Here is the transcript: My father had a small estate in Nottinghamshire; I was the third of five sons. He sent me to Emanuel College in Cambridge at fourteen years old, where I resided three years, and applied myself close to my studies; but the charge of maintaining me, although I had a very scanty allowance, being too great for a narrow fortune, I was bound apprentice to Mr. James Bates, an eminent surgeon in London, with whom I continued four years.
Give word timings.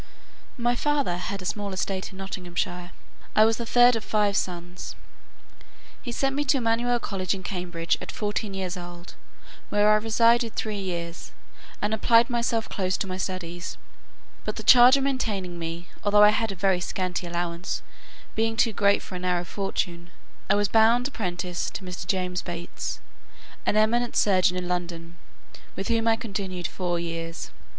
My 0.57 0.75
father 0.75 1.17
had 1.17 1.43
a 1.43 1.45
small 1.45 1.71
estate 1.73 2.11
in 2.11 2.17
Nottinghamshire; 2.17 2.89
I 3.35 3.45
was 3.45 3.57
the 3.57 3.67
third 3.67 3.95
of 3.95 4.03
five 4.03 4.35
sons. 4.35 4.95
He 6.01 6.11
sent 6.11 6.35
me 6.35 6.43
to 6.45 6.57
Emanuel 6.57 6.97
College 6.97 7.35
in 7.35 7.43
Cambridge 7.43 7.99
at 8.01 8.11
fourteen 8.11 8.55
years 8.55 8.75
old, 8.75 9.13
where 9.69 9.91
I 9.91 9.97
resided 9.97 10.55
three 10.55 10.79
years, 10.79 11.33
and 11.83 11.93
applied 11.93 12.31
myself 12.31 12.67
close 12.67 12.97
to 12.97 13.05
my 13.05 13.17
studies; 13.17 13.77
but 14.43 14.55
the 14.55 14.63
charge 14.63 14.97
of 14.97 15.03
maintaining 15.03 15.59
me, 15.59 15.87
although 16.03 16.23
I 16.23 16.29
had 16.31 16.51
a 16.51 16.55
very 16.55 16.79
scanty 16.79 17.27
allowance, 17.27 17.83
being 18.33 18.57
too 18.57 18.73
great 18.73 19.03
for 19.03 19.13
a 19.13 19.19
narrow 19.19 19.45
fortune, 19.45 20.09
I 20.49 20.55
was 20.55 20.67
bound 20.67 21.09
apprentice 21.09 21.69
to 21.69 21.83
Mr. 21.83 22.07
James 22.07 22.41
Bates, 22.41 23.01
an 23.67 23.77
eminent 23.77 24.15
surgeon 24.15 24.57
in 24.57 24.67
London, 24.67 25.19
with 25.75 25.89
whom 25.89 26.07
I 26.07 26.15
continued 26.15 26.65
four 26.65 26.99
years. 26.99 27.51